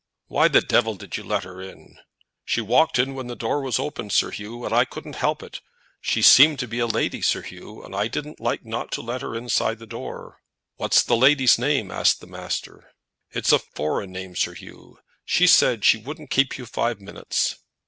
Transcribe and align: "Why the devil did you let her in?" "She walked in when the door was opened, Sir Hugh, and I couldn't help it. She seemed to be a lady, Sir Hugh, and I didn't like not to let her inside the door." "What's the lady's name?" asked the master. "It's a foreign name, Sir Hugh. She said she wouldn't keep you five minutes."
"Why 0.25 0.47
the 0.47 0.61
devil 0.61 0.95
did 0.95 1.15
you 1.15 1.21
let 1.23 1.43
her 1.43 1.61
in?" 1.61 1.99
"She 2.43 2.59
walked 2.59 2.97
in 2.97 3.13
when 3.13 3.27
the 3.27 3.35
door 3.35 3.61
was 3.61 3.77
opened, 3.77 4.11
Sir 4.13 4.31
Hugh, 4.31 4.65
and 4.65 4.73
I 4.73 4.83
couldn't 4.83 5.17
help 5.17 5.43
it. 5.43 5.61
She 6.01 6.23
seemed 6.23 6.57
to 6.57 6.67
be 6.67 6.79
a 6.79 6.87
lady, 6.87 7.21
Sir 7.21 7.43
Hugh, 7.43 7.83
and 7.83 7.95
I 7.95 8.07
didn't 8.07 8.39
like 8.39 8.65
not 8.65 8.89
to 8.93 9.01
let 9.03 9.21
her 9.21 9.35
inside 9.35 9.77
the 9.77 9.85
door." 9.85 10.39
"What's 10.77 11.03
the 11.03 11.15
lady's 11.15 11.59
name?" 11.59 11.91
asked 11.91 12.19
the 12.19 12.25
master. 12.25 12.89
"It's 13.29 13.51
a 13.51 13.59
foreign 13.59 14.11
name, 14.11 14.35
Sir 14.35 14.55
Hugh. 14.55 14.97
She 15.23 15.45
said 15.45 15.85
she 15.85 15.99
wouldn't 15.99 16.31
keep 16.31 16.57
you 16.57 16.65
five 16.65 16.99
minutes." 16.99 17.57